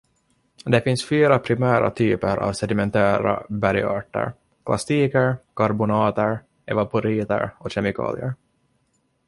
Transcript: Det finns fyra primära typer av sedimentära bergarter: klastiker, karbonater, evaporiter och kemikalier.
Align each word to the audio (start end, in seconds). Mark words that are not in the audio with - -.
Det 0.73 0.81
finns 0.81 1.07
fyra 1.07 1.39
primära 1.39 1.91
typer 1.91 2.37
av 2.37 2.53
sedimentära 2.53 3.45
bergarter: 3.49 4.33
klastiker, 4.65 5.37
karbonater, 5.55 6.39
evaporiter 6.65 7.49
och 7.57 7.71
kemikalier. 7.71 8.33